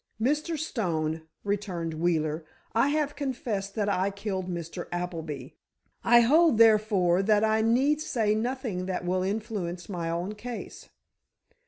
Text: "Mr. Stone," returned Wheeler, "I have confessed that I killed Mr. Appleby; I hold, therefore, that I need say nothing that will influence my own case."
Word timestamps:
"Mr. 0.19 0.57
Stone," 0.57 1.27
returned 1.43 1.93
Wheeler, 1.93 2.43
"I 2.73 2.87
have 2.87 3.15
confessed 3.15 3.75
that 3.75 3.87
I 3.87 4.09
killed 4.09 4.49
Mr. 4.49 4.87
Appleby; 4.91 5.49
I 6.03 6.21
hold, 6.21 6.57
therefore, 6.57 7.21
that 7.21 7.43
I 7.43 7.61
need 7.61 8.01
say 8.01 8.33
nothing 8.33 8.87
that 8.87 9.05
will 9.05 9.21
influence 9.21 9.87
my 9.87 10.09
own 10.09 10.33
case." 10.33 10.89